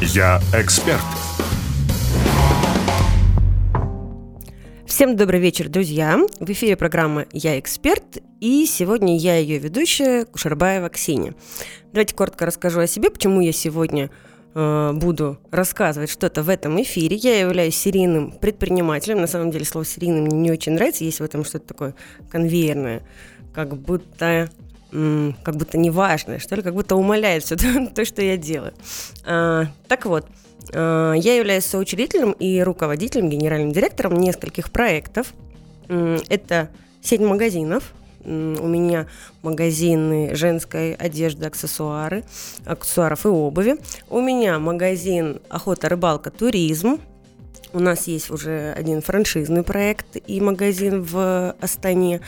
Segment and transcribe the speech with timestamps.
[0.00, 1.00] Я эксперт.
[4.86, 6.20] Всем добрый вечер, друзья!
[6.38, 11.34] В эфире программа «Я эксперт» и сегодня я ее ведущая Кушарбаева Ксения.
[11.92, 14.10] Давайте коротко расскажу о себе, почему я сегодня
[14.54, 17.16] э, буду рассказывать что-то в этом эфире.
[17.16, 19.20] Я являюсь серийным предпринимателем.
[19.20, 21.02] На самом деле слово «серийным» мне не очень нравится.
[21.02, 21.94] Есть в этом что-то такое
[22.30, 23.02] конвейерное,
[23.52, 24.48] как будто
[24.90, 27.56] как будто неважное, что ли, как будто умаляет все
[27.94, 28.72] то, что я делаю.
[29.24, 30.26] А, так вот,
[30.72, 35.32] а, я являюсь соучредителем и руководителем, генеральным директором нескольких проектов.
[35.88, 36.68] Это
[37.00, 38.30] сеть магазинов, у
[38.66, 39.06] меня
[39.42, 42.24] магазины женской одежды, аксессуары,
[42.66, 43.76] аксессуаров и обуви.
[44.10, 47.00] У меня магазин охота, рыбалка, туризм.
[47.72, 52.20] У нас есть уже один франшизный проект и магазин в Астане.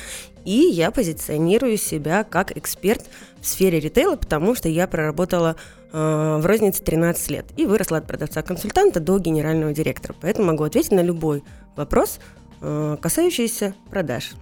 [0.45, 3.05] И я позиционирую себя как эксперт
[3.41, 5.57] в сфере ритейла, потому что я проработала
[5.93, 10.14] э, в рознице 13 лет и выросла от продавца-консультанта до генерального директора.
[10.20, 11.42] Поэтому могу ответить на любой
[11.77, 12.20] вопрос,
[12.61, 14.33] э, касающийся продаж.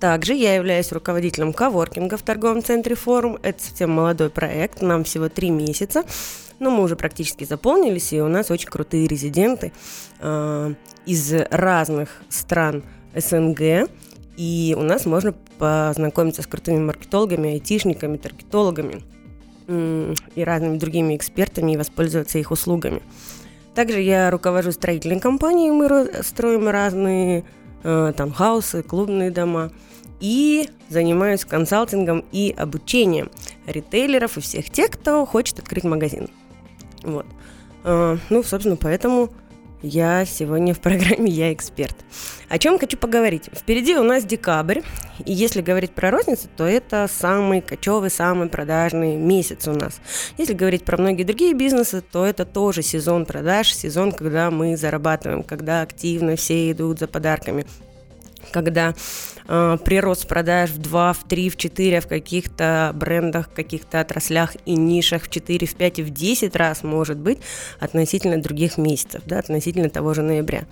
[0.00, 3.38] Также я являюсь руководителем коворкинга в торговом центре «Форум».
[3.42, 6.04] Это совсем молодой проект, нам всего три месяца,
[6.58, 9.72] но мы уже практически заполнились, и у нас очень крутые резиденты
[10.20, 10.74] э,
[11.06, 12.82] из разных стран
[13.14, 13.88] СНГ.
[14.36, 19.02] И у нас можно познакомиться с крутыми маркетологами, айтишниками, таргетологами
[19.68, 23.00] и разными другими экспертами и воспользоваться их услугами.
[23.74, 27.44] Также я руковожу строительной компанией, мы строим разные
[27.82, 29.72] э, таунхаусы, клубные дома
[30.20, 33.30] и занимаюсь консалтингом и обучением
[33.66, 36.28] ритейлеров и всех тех, кто хочет открыть магазин.
[37.02, 37.26] Вот.
[37.82, 39.30] Э, ну, собственно, поэтому
[39.84, 41.94] я сегодня в программе «Я эксперт».
[42.48, 43.50] О чем хочу поговорить?
[43.52, 44.80] Впереди у нас декабрь,
[45.24, 50.00] и если говорить про розницу, то это самый кочевый, самый продажный месяц у нас.
[50.38, 55.42] Если говорить про многие другие бизнесы, то это тоже сезон продаж, сезон, когда мы зарабатываем,
[55.42, 57.66] когда активно все идут за подарками
[58.50, 58.94] когда
[59.48, 64.74] э, прирост продаж в 2, в 3, в 4, в каких-то брендах, каких-то отраслях и
[64.74, 67.38] нишах в 4, в 5 и в 10 раз может быть
[67.80, 70.64] относительно других месяцев, да, относительно того же ноября.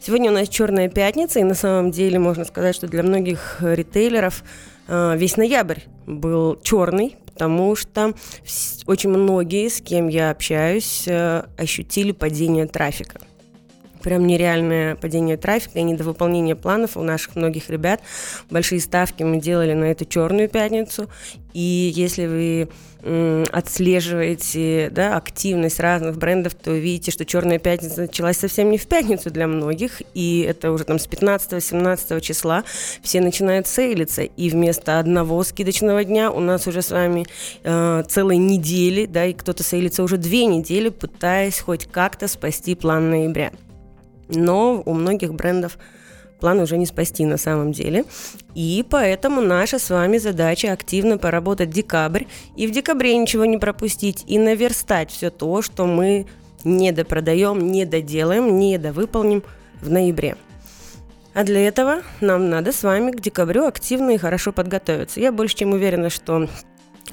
[0.00, 4.44] Сегодня у нас черная пятница, и на самом деле можно сказать, что для многих ритейлеров
[4.88, 8.12] э, весь ноябрь был черный, потому что
[8.86, 13.20] очень многие, с кем я общаюсь, э, ощутили падение трафика
[14.02, 18.00] прям нереальное падение трафика и недовыполнение планов у наших многих ребят.
[18.50, 21.08] Большие ставки мы делали на эту черную пятницу.
[21.52, 22.68] И если вы
[23.02, 29.30] отслеживаете да, активность разных брендов, то видите, что Черная пятница началась совсем не в пятницу
[29.30, 32.64] для многих, и это уже там с 15-17 числа
[33.02, 37.24] все начинают сейлиться, и вместо одного скидочного дня у нас уже с вами
[37.62, 43.10] э, целые недели, да, и кто-то сейлится уже две недели, пытаясь хоть как-то спасти план
[43.10, 43.50] ноября
[44.34, 45.78] но у многих брендов
[46.40, 48.04] план уже не спасти на самом деле.
[48.54, 52.24] И поэтому наша с вами задача активно поработать декабрь
[52.56, 56.26] и в декабре ничего не пропустить и наверстать все то, что мы
[56.64, 59.42] не допродаем, не доделаем, не довыполним
[59.80, 60.36] в ноябре.
[61.32, 65.20] А для этого нам надо с вами к декабрю активно и хорошо подготовиться.
[65.20, 66.48] Я больше чем уверена, что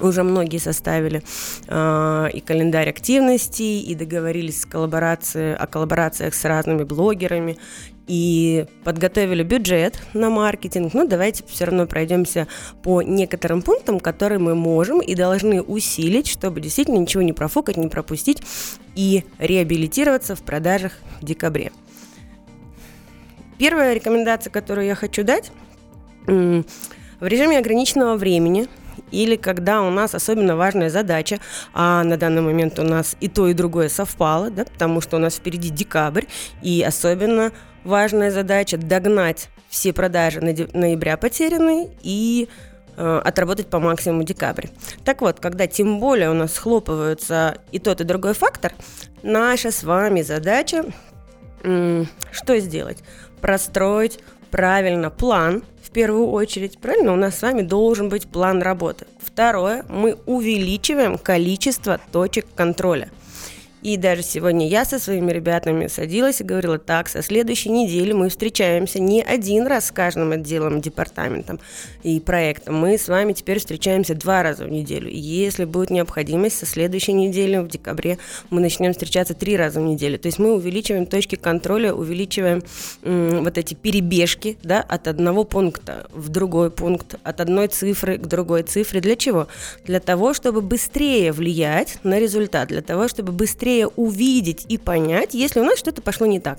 [0.00, 1.22] уже многие составили
[1.66, 7.58] э, и календарь активностей, и договорились с коллаборации, о коллаборациях с разными блогерами,
[8.06, 10.94] и подготовили бюджет на маркетинг.
[10.94, 12.48] Но давайте все равно пройдемся
[12.82, 17.88] по некоторым пунктам, которые мы можем и должны усилить, чтобы действительно ничего не профукать, не
[17.88, 18.42] пропустить
[18.94, 21.70] и реабилитироваться в продажах в декабре.
[23.58, 25.50] Первая рекомендация, которую я хочу дать,
[26.26, 28.68] в режиме ограниченного времени–
[29.10, 31.38] или когда у нас особенно важная задача,
[31.74, 35.20] а на данный момент у нас и то, и другое совпало, да, потому что у
[35.20, 36.24] нас впереди декабрь,
[36.62, 37.52] и особенно
[37.84, 42.48] важная задача догнать все продажи ноября потерянные и
[42.96, 44.68] э, отработать по максимуму декабрь.
[45.04, 48.72] Так вот, когда тем более у нас схлопываются и тот, и другой фактор,
[49.22, 50.84] наша с вами задача
[51.60, 52.98] что сделать?
[53.40, 54.20] Простроить
[54.50, 59.06] правильно план в первую очередь, правильно, у нас с вами должен быть план работы.
[59.20, 63.08] Второе, мы увеличиваем количество точек контроля–
[63.82, 68.28] и даже сегодня я со своими ребятами садилась и говорила, так, со следующей недели мы
[68.28, 71.60] встречаемся не один раз с каждым отделом, департаментом
[72.02, 72.76] и проектом.
[72.76, 75.08] Мы с вами теперь встречаемся два раза в неделю.
[75.08, 78.18] И если будет необходимость, со следующей недели, в декабре,
[78.50, 80.18] мы начнем встречаться три раза в неделю.
[80.18, 82.62] То есть мы увеличиваем точки контроля, увеличиваем
[83.02, 88.26] м, вот эти перебежки да, от одного пункта в другой пункт, от одной цифры к
[88.26, 89.00] другой цифре.
[89.00, 89.48] Для чего?
[89.84, 95.34] Для того, чтобы быстрее влиять на результат, для того, чтобы быстрее быстрее увидеть и понять,
[95.34, 96.58] если у нас что-то пошло не так.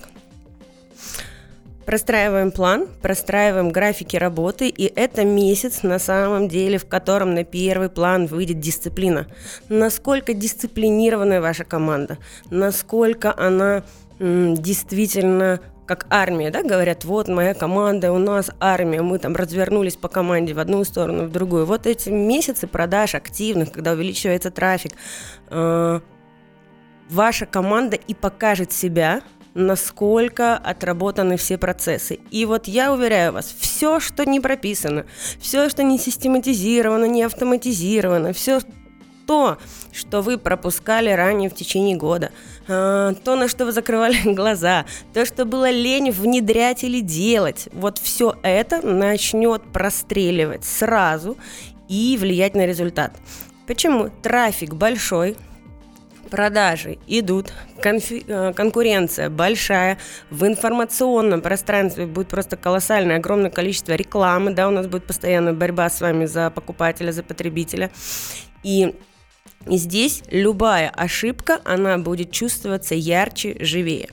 [1.85, 7.89] Простраиваем план, простраиваем графики работы, и это месяц на самом деле, в котором на первый
[7.89, 9.25] план выйдет дисциплина.
[9.69, 12.19] Насколько дисциплинированная ваша команда,
[12.51, 13.83] насколько она
[14.19, 19.95] м, действительно как армия, да, говорят, вот моя команда, у нас армия, мы там развернулись
[19.95, 21.65] по команде в одну сторону, в другую.
[21.65, 24.91] Вот эти месяцы продаж активных, когда увеличивается трафик,
[25.49, 25.99] э,
[27.09, 29.21] ваша команда и покажет себя,
[29.53, 32.19] насколько отработаны все процессы.
[32.31, 35.05] И вот я уверяю вас, все, что не прописано,
[35.39, 38.61] все, что не систематизировано, не автоматизировано, все
[39.25, 39.59] то,
[39.91, 42.31] что вы пропускали ранее в течение года,
[42.67, 47.99] а, то, на что вы закрывали глаза, то, что было лень внедрять или делать, вот
[47.99, 51.37] все это начнет простреливать сразу
[51.87, 53.13] и влиять на результат.
[53.67, 54.09] Почему?
[54.23, 55.37] Трафик большой,
[56.29, 59.97] продажи идут, конфи- э, конкуренция большая,
[60.29, 65.89] в информационном пространстве будет просто колоссальное, огромное количество рекламы, да, у нас будет постоянная борьба
[65.89, 67.91] с вами за покупателя, за потребителя.
[68.63, 68.95] И
[69.65, 74.09] здесь любая ошибка, она будет чувствоваться ярче, живее.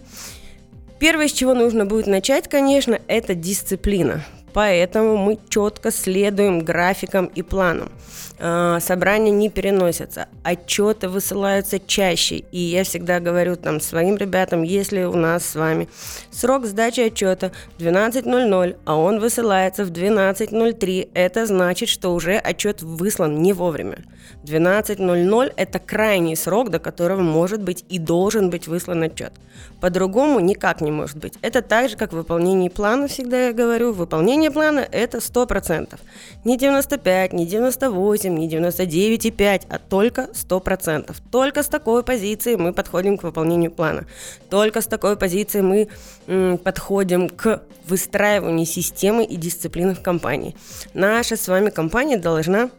[0.98, 4.24] Первое, с чего нужно будет начать, конечно, это дисциплина.
[4.56, 7.92] Поэтому мы четко следуем графикам и планам.
[8.38, 12.36] А, собрания не переносятся, отчеты высылаются чаще.
[12.52, 15.90] И я всегда говорю там своим ребятам, если у нас с вами
[16.30, 23.42] срок сдачи отчета 12.00, а он высылается в 12.03, это значит, что уже отчет выслан
[23.42, 24.06] не вовремя.
[24.44, 29.32] 12.00– это крайний срок, до которого может быть и должен быть выслан отчет.
[29.80, 31.34] По-другому никак не может быть.
[31.42, 33.92] Это так же, как выполнение плана, всегда я говорю.
[33.92, 35.98] Выполнение плана– это 100%.
[36.44, 41.14] Не 95, не 98, не 99,5, а только 100%.
[41.30, 44.06] Только с такой позиции мы подходим к выполнению плана.
[44.48, 45.88] Только с такой позиции мы
[46.26, 50.56] м, подходим к выстраиванию системы и дисциплины в компании.
[50.94, 52.70] Наша с вами компания должна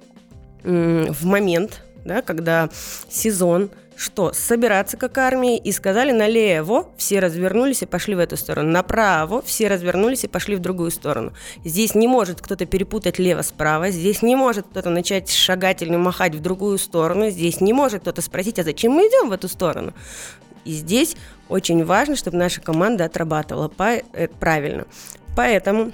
[0.67, 2.69] в момент, да, когда
[3.09, 8.69] сезон– что собираться как армии и сказали налево, все развернулись и пошли в эту сторону,
[8.69, 11.33] направо, все развернулись и пошли в другую сторону.
[11.65, 16.41] Здесь не может кто-то перепутать лево-справа, здесь не может кто-то начать шагать или махать в
[16.41, 19.93] другую сторону, здесь не может кто-то спросить, а зачем мы идем в эту сторону?
[20.63, 21.17] И здесь
[21.49, 23.71] очень важно, чтобы наша команда отрабатывала
[24.13, 24.85] э, правильно.
[25.35, 25.91] Поэтому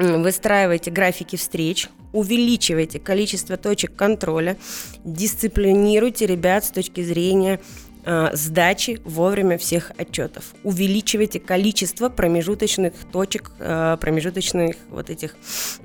[0.00, 4.56] выстраивайте графики встреч, увеличивайте количество точек контроля,
[5.04, 7.60] дисциплинируйте ребят с точки зрения
[8.04, 10.54] э, сдачи вовремя всех отчетов.
[10.64, 15.36] Увеличивайте количество промежуточных точек, э, промежуточных вот этих,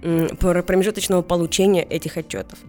[0.01, 2.59] промежуточного получения этих отчетов.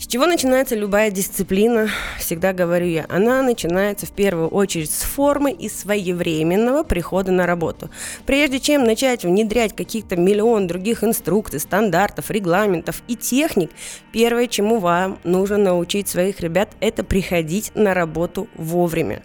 [0.00, 3.04] С чего начинается любая дисциплина, всегда говорю я.
[3.10, 7.90] Она начинается в первую очередь с формы и своевременного прихода на работу.
[8.24, 13.72] Прежде чем начать внедрять каких-то миллион других инструкций, стандартов, регламентов и техник,
[14.10, 19.22] первое, чему вам нужно научить своих ребят, это приходить на работу вовремя.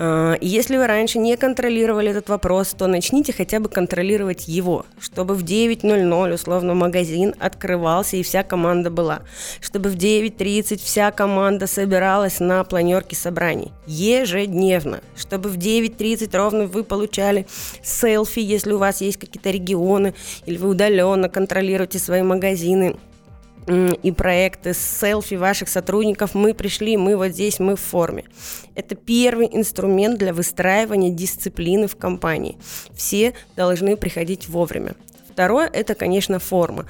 [0.00, 5.34] А, если вы раньше не контролировали этот вопрос, то начните хотя бы контролировать его, чтобы
[5.34, 9.22] в 9.00 условно магазин открывался и вся команда была,
[9.60, 13.72] чтобы в 9.30 вся команда собиралась на планерке собраний.
[13.86, 17.48] Ежедневно, чтобы в 9.30 ровно вы получали
[17.82, 20.14] селфи, если у вас есть какие-то регионы,
[20.46, 22.96] или вы удаленно контролируете свои магазины,
[23.68, 28.24] и проекты с селфи ваших сотрудников «Мы пришли, мы вот здесь, мы в форме».
[28.74, 32.56] Это первый инструмент для выстраивания дисциплины в компании.
[32.94, 34.94] Все должны приходить вовремя.
[35.30, 36.86] Второе– это, конечно, форма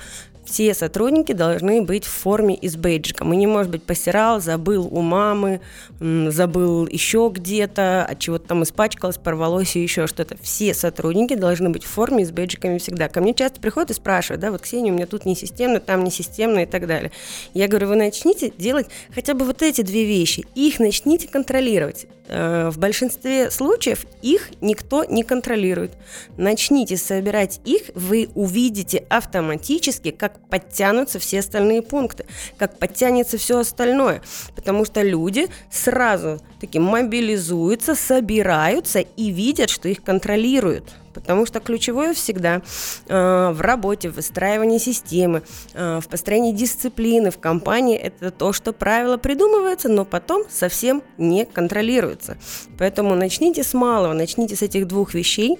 [0.48, 3.34] все сотрудники должны быть в форме и с бейджиком.
[3.34, 5.60] И не может быть постирал, забыл у мамы,
[6.00, 10.38] забыл еще где-то, от чего-то там испачкалось, порвалось и еще что-то.
[10.40, 13.08] Все сотрудники должны быть в форме и с бейджиками всегда.
[13.08, 16.02] Ко мне часто приходят и спрашивают, да, вот Ксения, у меня тут не системно, там
[16.02, 17.12] не системно и так далее.
[17.52, 22.06] Я говорю, вы начните делать хотя бы вот эти две вещи, их начните контролировать.
[22.28, 25.92] Э, в большинстве случаев их никто не контролирует.
[26.36, 32.26] Начните собирать их, вы увидите автоматически, как подтянутся все остальные пункты,
[32.56, 34.22] как подтянется все остальное.
[34.54, 40.84] Потому что люди сразу таки мобилизуются, собираются и видят, что их контролируют.
[41.14, 42.62] Потому что ключевое всегда
[43.08, 45.42] э, в работе, в выстраивании системы,
[45.74, 51.44] э, в построении дисциплины в компании это то, что правила придумываются, но потом совсем не
[51.44, 52.36] контролируются.
[52.78, 55.58] Поэтому начните с малого, начните с этих двух вещей,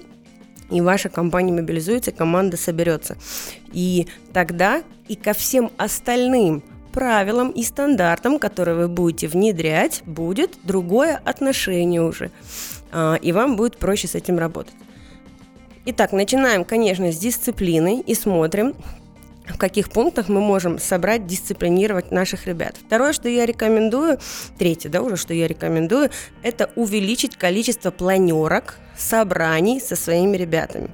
[0.69, 3.17] и ваша компания мобилизуется, команда соберется.
[3.71, 11.21] И тогда и ко всем остальным правилам и стандартам, которые вы будете внедрять, будет другое
[11.23, 12.31] отношение уже.
[12.91, 14.73] А, и вам будет проще с этим работать.
[15.85, 18.75] Итак, начинаем, конечно, с дисциплины и смотрим,
[19.59, 22.75] каких пунктах мы можем собрать, дисциплинировать наших ребят.
[22.83, 24.17] Второе, что я рекомендую,
[24.57, 26.09] третье, да, уже, что я рекомендую,
[26.41, 30.89] это увеличить количество планерок, собраний со своими ребятами.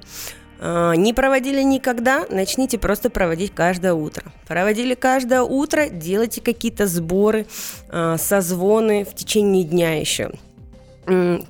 [0.58, 4.24] А, не проводили никогда, начните просто проводить каждое утро.
[4.46, 7.46] Проводили каждое утро, делайте какие-то сборы,
[7.88, 10.32] а, созвоны в течение дня еще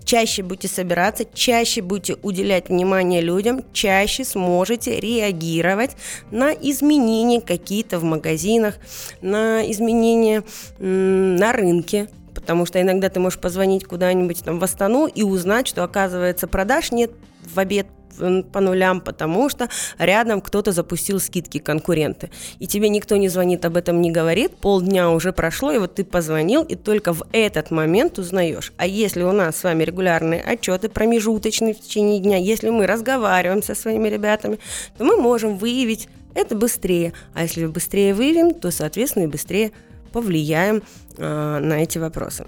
[0.05, 5.97] чаще будете собираться, чаще будете уделять внимание людям, чаще сможете реагировать
[6.31, 8.77] на изменения какие-то в магазинах,
[9.23, 10.43] на изменения
[10.79, 15.85] на рынке, потому что иногда ты можешь позвонить куда-нибудь там в Астану и узнать, что
[15.85, 17.11] оказывается продаж нет
[17.43, 17.87] в обед
[18.17, 19.69] по нулям, потому что
[19.99, 22.31] рядом кто-то запустил скидки конкуренты.
[22.59, 26.05] И тебе никто не звонит, об этом не говорит, полдня уже прошло, и вот ты
[26.05, 28.73] позвонил, и только в этот момент узнаешь.
[28.77, 33.63] А если у нас с вами регулярные отчеты промежуточные в течение дня, если мы разговариваем
[33.63, 34.59] со своими ребятами,
[34.97, 37.13] то мы можем выявить это быстрее.
[37.35, 39.73] А если быстрее выявим, то, соответственно, и быстрее
[40.13, 40.83] повлияем
[41.17, 42.47] э, на эти вопросы.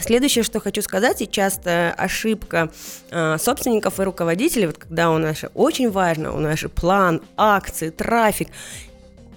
[0.00, 2.70] Следующее, что хочу сказать, и часто ошибка
[3.10, 7.90] э, собственников и руководителей, вот когда у нас очень важно, у нас же план, акции,
[7.90, 8.48] трафик,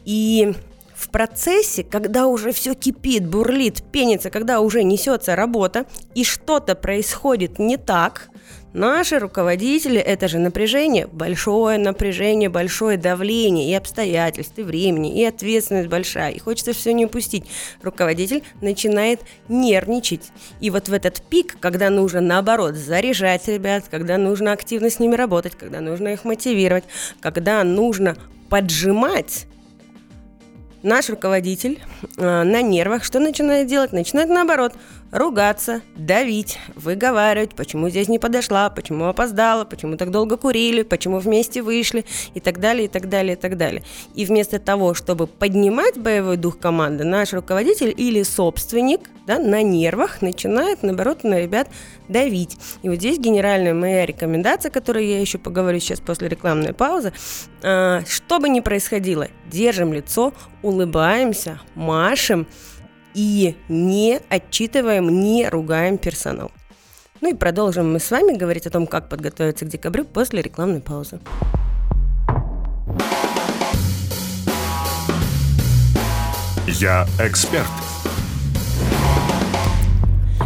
[0.06, 0.54] и
[0.96, 7.58] в процессе, когда уже все кипит, бурлит, пенится, когда уже несется работа, и что-то происходит
[7.58, 8.30] не так,
[8.74, 15.90] Наши руководители– это же напряжение, большое напряжение, большое давление и обстоятельств, и времени, и ответственность
[15.90, 17.44] большая, и хочется все не упустить.
[17.82, 20.32] Руководитель начинает нервничать.
[20.62, 25.16] И вот в этот пик, когда нужно, наоборот, заряжать ребят, когда нужно активно с ними
[25.16, 26.86] работать, когда нужно их мотивировать,
[27.20, 28.16] когда нужно
[28.50, 29.48] поджимать,
[30.82, 31.80] наш руководитель
[32.18, 33.92] э, на нервах что начинает делать?
[33.92, 34.74] Начинает наоборот
[35.12, 41.62] ругаться, давить, выговаривать, почему здесь не подошла, почему опоздала, почему так долго курили, почему вместе
[41.62, 43.84] вышли и так далее, и так далее, и так далее.
[44.16, 50.22] И вместо того, чтобы поднимать боевой дух команды, наш руководитель или собственник да, на нервах
[50.22, 51.70] начинает, наоборот, на ребят
[52.08, 52.58] давить.
[52.82, 57.14] И вот здесь генеральная моя рекомендация, о которой я еще поговорю сейчас после рекламной паузы,
[57.62, 62.48] э, что бы ни происходило, держим лицо, улыбаемся, машем,
[63.14, 66.52] и не отчитываем, не ругаем персонал.
[67.22, 70.82] Ну и продолжим мы с вами говорить о том, как подготовиться к декабрю после рекламной
[70.82, 71.20] паузы.
[76.68, 77.68] Я эксперт.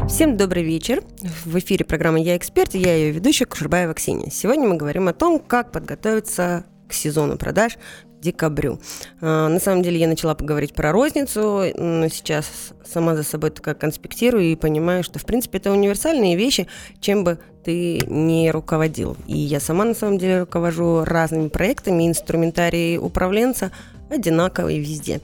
[0.10, 1.03] Всем добрый вечер.
[1.45, 4.29] В эфире программа «Я эксперт» и я ее ведущая Кушербаева Ксения.
[4.31, 7.77] Сегодня мы говорим о том, как подготовиться к сезону продаж
[8.25, 8.79] декабрю.
[9.22, 12.46] А, на самом деле я начала поговорить про розницу, но сейчас
[12.84, 16.67] сама за собой такая конспектирую и понимаю, что, в принципе, это универсальные вещи,
[17.00, 19.17] чем бы ты не руководил.
[19.27, 23.72] И я сама, на самом деле, руковожу разными проектами, инструментарий управленца–
[24.09, 25.21] одинаковый везде.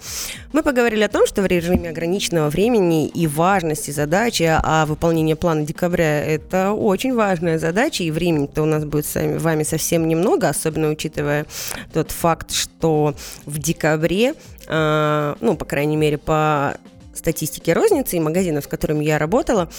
[0.54, 5.66] Мы поговорили о том, что в режиме ограниченного времени и важности задачи, а выполнение плана
[5.66, 10.90] декабря– это очень важная задача, и времени-то у нас будет с вами совсем немного, особенно
[10.90, 11.46] учитывая
[11.94, 14.34] тот факт, что в декабре,
[14.68, 16.78] э, ну, по крайней мере, по
[17.14, 19.70] статистике розницы и магазинов, с которыми я работала,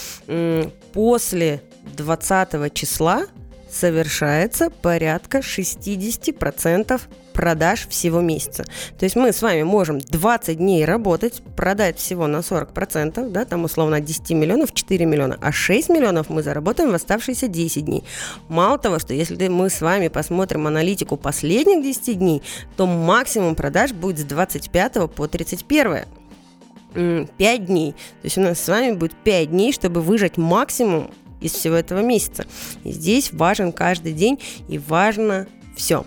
[0.93, 1.63] после
[1.97, 3.27] 20 числа
[3.73, 7.01] совершается порядка 60%
[7.33, 8.65] продаж всего месяца.
[8.99, 13.65] То есть мы с вами можем 20 дней работать, продать всего на 40%, да, там
[13.65, 18.05] условно от 10 миллионов 4 миллиона, а 6 миллионов мы заработаем в оставшиеся 10 дней.
[18.49, 22.43] Мало того, что если мы с вами посмотрим аналитику последних 10 дней,
[22.77, 26.05] то максимум продаж будет с 25 по 31.
[27.39, 27.93] 5 дней.
[27.93, 31.11] То есть у нас с вами будет 5 дней, чтобы выжать максимум
[31.43, 32.47] из всего этого месяца.
[32.85, 35.47] И здесь важен каждый день и важно
[35.77, 36.05] все.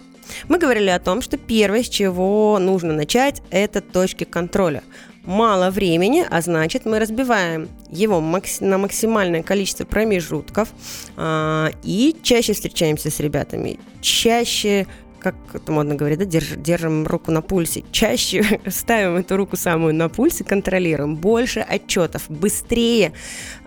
[0.47, 4.83] Мы говорили о том, что первое, с чего нужно начать, это точки контроля.
[5.23, 8.21] Мало времени, а значит мы разбиваем его
[8.59, 10.69] на максимальное количество промежутков
[11.17, 14.85] э, и чаще встречаемся с ребятами, чаще
[15.25, 17.83] как это модно говорить, да, держ, держим руку на пульсе.
[17.91, 21.15] Чаще ставим эту руку самую на пульс и контролируем.
[21.15, 23.11] Больше отчетов, быстрее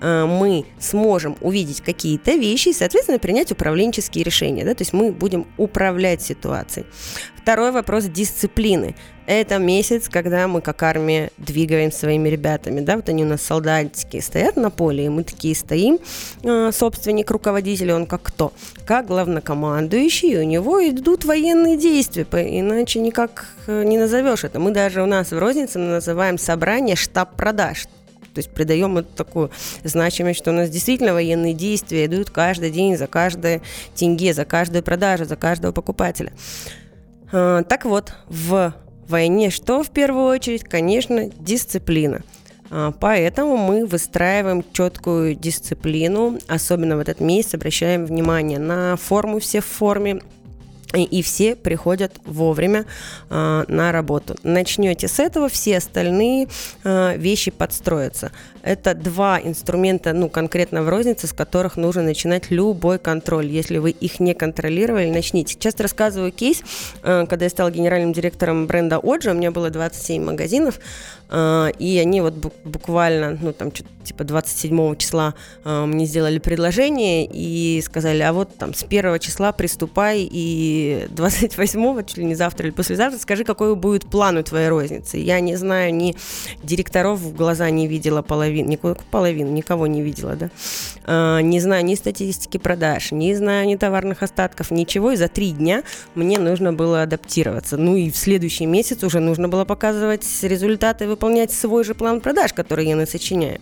[0.01, 4.65] мы сможем увидеть какие-то вещи и, соответственно, принять управленческие решения.
[4.65, 4.75] Да?
[4.75, 6.87] То есть мы будем управлять ситуацией.
[7.49, 8.95] Второй вопрос дисциплины.
[9.25, 14.21] Это месяц, когда мы как армия двигаем своими ребятами, да, вот они у нас солдатики
[14.21, 15.99] стоят на поле, и мы такие стоим,
[16.43, 18.53] э, собственник, руководитель, он как кто?
[18.87, 24.61] Как главнокомандующий, у него идут военные действия, иначе никак э, не назовешь это.
[24.61, 27.87] Мы даже у нас в рознице называем собрание штаб продаж,
[28.39, 29.51] то есть придаем это такую
[29.83, 33.63] значимость, что у нас действительно военные действия идут каждый день за каждое
[33.97, 36.33] тенге, за каждую продажу, за каждого покупателя.
[37.33, 38.75] Э, так вот, в
[39.09, 40.63] войне что в первую очередь?
[40.63, 42.23] Конечно, дисциплина.
[42.71, 49.61] А, поэтому мы выстраиваем четкую дисциплину, особенно в этот месяц обращаем внимание на форму, все
[49.61, 50.21] в форме,
[50.95, 52.87] и, и все приходят вовремя
[53.29, 54.37] э, на работу.
[54.43, 56.49] Начнете с этого, все остальные
[56.85, 58.33] э, вещи подстроятся.
[58.69, 63.47] Это два инструмента, ну, конкретно в рознице, с которых нужно начинать любой контроль.
[63.47, 65.57] Если вы их не контролировали, начните.
[65.59, 66.63] Часто рассказываю кейс,
[67.03, 70.81] э, когда я стала генеральным директором бренда Оджи, у меня было 27 магазинов,
[71.31, 72.35] э, и они вот
[72.65, 73.73] буквально, ну, там,
[74.09, 75.35] типа 27 числа
[75.65, 82.05] э, мне сделали предложение и сказали, а вот там с первого числа приступай и 28
[82.05, 85.19] чуть ли не завтра или послезавтра скажи, какой будет план у твоей розницы.
[85.19, 86.17] Я не знаю, ни
[86.63, 90.51] директоров в глаза не видела половину, половину, никакую половину, никого не видела, да.
[91.05, 95.13] А, не знаю ни статистики продаж, не знаю ни товарных остатков, ничего.
[95.13, 95.83] И за три дня
[96.15, 97.77] мне нужно было адаптироваться.
[97.77, 102.53] Ну и в следующий месяц уже нужно было показывать результаты, выполнять свой же план продаж,
[102.53, 103.61] который я насочиняю.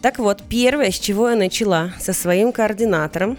[0.00, 3.36] Так вот, первое, с чего я начала, со своим координатором,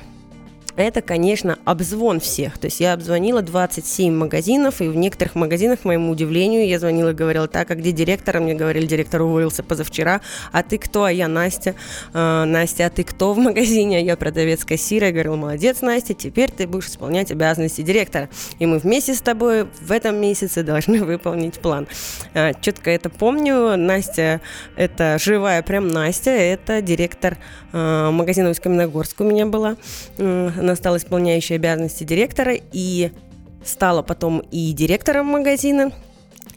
[0.83, 2.57] это, конечно, обзвон всех.
[2.57, 7.09] То есть я обзвонила 27 магазинов, и в некоторых магазинах, к моему удивлению, я звонила
[7.09, 8.37] и говорила, так, а где директор?
[8.37, 10.21] А мне говорили, директор уволился позавчера.
[10.51, 11.05] А ты кто?
[11.05, 11.75] А я Настя.
[12.13, 13.97] А, Настя, а ты кто в магазине?
[13.97, 15.07] А я продавец кассира.
[15.07, 18.29] Я говорила, молодец, Настя, теперь ты будешь исполнять обязанности директора.
[18.59, 21.87] И мы вместе с тобой в этом месяце должны выполнить план.
[22.33, 23.75] А, четко это помню.
[23.77, 24.41] Настя,
[24.75, 27.37] это живая прям Настя, это директор
[27.71, 29.75] а, магазина Усть-Каменогорск у меня была
[30.69, 33.11] она стала исполняющей обязанности директора и
[33.63, 35.91] стала потом и директором магазина,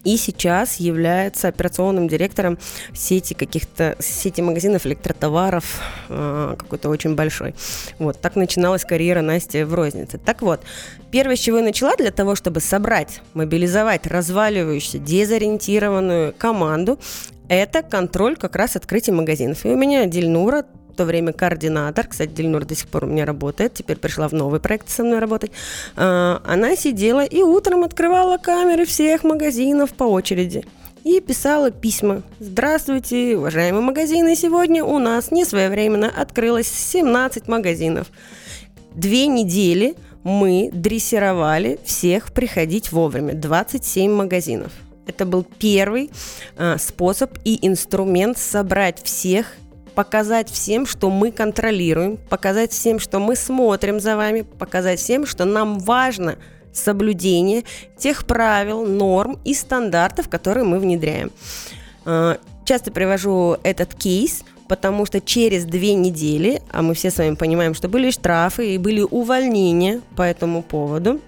[0.04, 2.58] и сейчас является операционным директором
[2.92, 7.54] сети каких-то сети магазинов электротоваров э, какой-то очень большой.
[7.98, 10.18] Вот так начиналась карьера Насти в рознице.
[10.18, 10.60] Так вот,
[11.12, 16.98] первое, с чего я начала для того, чтобы собрать, мобилизовать разваливающуюся, дезориентированную команду,
[17.48, 19.64] это контроль как раз открытия магазинов.
[19.64, 23.24] И у меня Дильнура в то время координатор, кстати, Дельнур до сих пор у меня
[23.24, 25.50] работает, теперь пришла в новый проект со мной работать,
[25.96, 30.64] а, она сидела и утром открывала камеры всех магазинов по очереди
[31.02, 32.22] и писала письма.
[32.40, 38.08] Здравствуйте, уважаемые магазины, сегодня у нас не своевременно открылось 17 магазинов.
[38.94, 44.72] Две недели мы дрессировали всех приходить вовремя, 27 магазинов.
[45.06, 46.10] Это был первый
[46.56, 49.56] э, способ и инструмент собрать всех
[49.94, 55.44] показать всем, что мы контролируем, показать всем, что мы смотрим за вами, показать всем, что
[55.44, 56.36] нам важно
[56.72, 57.64] соблюдение
[57.96, 61.30] тех правил, норм и стандартов, которые мы внедряем.
[62.04, 67.34] А, часто привожу этот кейс, потому что через две недели, а мы все с вами
[67.34, 71.20] понимаем, что были штрафы и были увольнения по этому поводу,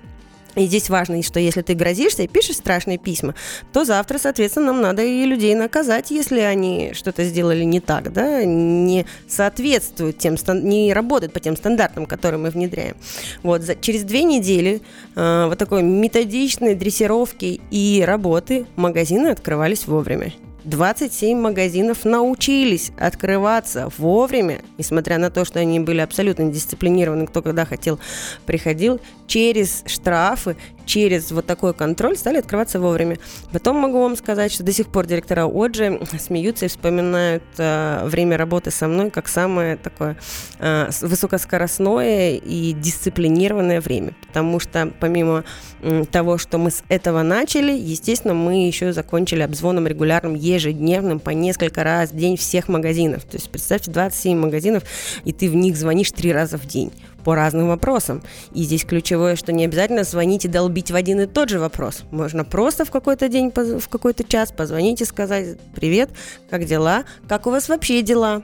[0.56, 3.34] и здесь важно, что если ты грозишься и пишешь страшные письма,
[3.72, 8.44] то завтра, соответственно, нам надо и людей наказать, если они что-то сделали не так, да,
[8.44, 12.96] не соответствуют тем, не работают по тем стандартам, которые мы внедряем.
[13.42, 14.82] Вот, за, через две недели
[15.14, 20.32] э, вот такой методичной дрессировки и работы магазины открывались вовремя.
[20.64, 27.66] 27 магазинов научились открываться вовремя, несмотря на то, что они были абсолютно дисциплинированы, кто когда
[27.66, 28.00] хотел,
[28.46, 30.56] приходил, через штрафы,
[30.86, 33.18] через вот такой контроль стали открываться вовремя.
[33.52, 38.36] Потом могу вам сказать, что до сих пор директора Оджи смеются и вспоминают э, время
[38.36, 40.16] работы со мной как самое такое
[40.58, 44.14] э, высокоскоростное и дисциплинированное время.
[44.26, 45.44] Потому что помимо
[45.80, 51.30] э, того, что мы с этого начали, естественно, мы еще закончили обзвоном регулярным ежедневным по
[51.30, 53.24] несколько раз в день всех магазинов.
[53.24, 54.82] То есть представьте 27 магазинов,
[55.24, 56.92] и ты в них звонишь три раза в день
[57.24, 58.22] по разным вопросам.
[58.52, 62.02] И здесь ключевое, что не обязательно звонить и долбить в один и тот же вопрос.
[62.10, 66.10] Можно просто в какой-то день, в какой-то час позвонить и сказать «Привет,
[66.50, 67.04] как дела?
[67.28, 68.42] Как у вас вообще дела?»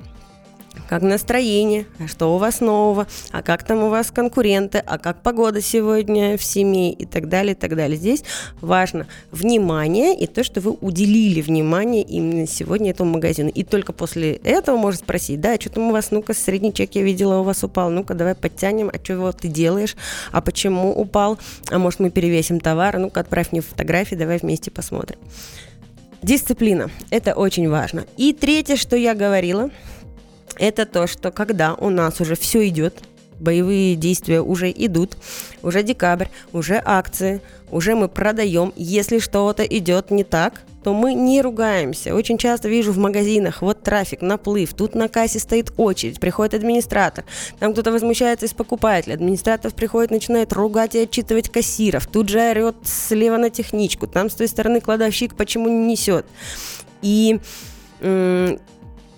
[0.88, 5.22] Как настроение, а что у вас нового, а как там у вас конкуренты, а как
[5.22, 7.96] погода сегодня в семье и так далее, и так далее.
[7.96, 8.24] Здесь
[8.61, 13.50] важно внимание и то, что вы уделили внимание именно сегодня этому магазину.
[13.50, 17.02] И только после этого можно спросить, да, что там у вас, ну-ка, средний чек я
[17.02, 19.96] видела у вас упал, ну-ка, давай подтянем, а вот ты делаешь,
[20.33, 21.38] а почему упал,
[21.70, 25.18] а может мы перевесим товар, ну-ка, отправь мне фотографии, давай вместе посмотрим.
[26.22, 26.90] Дисциплина.
[27.11, 28.04] Это очень важно.
[28.16, 29.70] И третье, что я говорила,
[30.61, 33.03] это то, что когда у нас уже все идет,
[33.40, 35.16] боевые действия уже идут,
[35.62, 38.73] уже декабрь, уже акции, уже мы продаем.
[38.77, 42.14] Если что-то идет не так, то мы не ругаемся.
[42.14, 47.25] Очень часто вижу в магазинах, вот трафик, наплыв, тут на кассе стоит очередь, приходит администратор,
[47.59, 52.77] там кто-то возмущается из покупателя, администратор приходит, начинает ругать и отчитывать кассиров, тут же орет
[52.85, 56.27] слева на техничку, там с той стороны кладовщик почему не несет.
[57.03, 57.40] И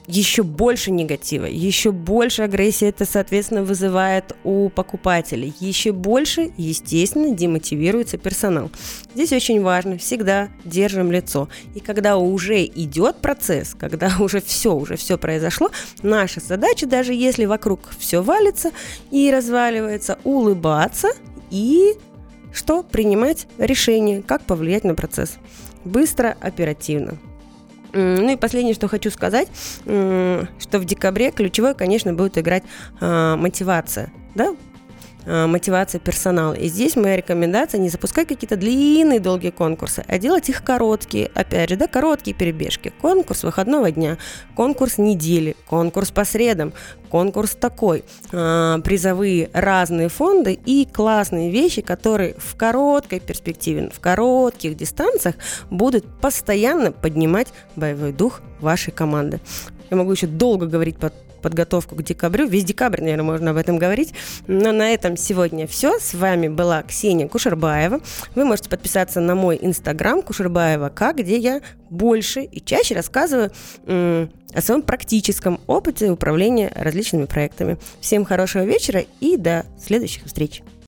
[0.06, 5.54] еще больше негатива, еще больше агрессии это, соответственно, вызывает у покупателей.
[5.60, 8.70] Еще больше, естественно, демотивируется персонал.
[9.14, 11.48] Здесь очень важно, всегда держим лицо.
[11.74, 15.70] И когда уже идет процесс, когда уже все, уже все произошло,
[16.02, 18.72] наша задача, даже если вокруг все валится
[19.10, 21.08] и разваливается, улыбаться
[21.50, 21.94] и
[22.52, 22.82] что?
[22.82, 25.36] Принимать решение, как повлиять на процесс.
[25.84, 27.18] Быстро, оперативно.
[27.92, 29.48] Ну и последнее, что хочу сказать,
[29.84, 32.62] что в декабре ключевой, конечно, будет играть
[33.00, 34.10] а, мотивация.
[34.34, 34.71] Да, Э,
[35.26, 36.54] мотивация персонала.
[36.54, 41.70] И здесь моя рекомендация не запускать какие-то длинные долгие конкурсы, а делать их короткие, опять
[41.70, 42.92] же, да, короткие перебежки.
[43.00, 44.18] Конкурс выходного дня,
[44.54, 46.72] конкурс недели, конкурс по средам,
[47.08, 54.76] конкурс такой, э, призовые разные фонды и классные вещи, которые в короткой перспективе, в коротких
[54.76, 55.36] дистанциях
[55.70, 59.40] будут постоянно поднимать боевой дух вашей команды.
[59.90, 62.46] Я могу еще долго говорить по подготовку к декабрю.
[62.46, 64.14] Весь декабрь, наверное, можно об этом говорить.
[64.46, 65.98] Но на этом сегодня все.
[65.98, 68.00] С вами была Ксения Кушербаева.
[68.34, 73.50] Вы можете подписаться на мой инстаграм Кушербаева К, где я больше и чаще рассказываю
[73.86, 77.78] о своем практическом опыте управления различными проектами.
[78.00, 80.62] Всем хорошего вечера и до следующих встреч.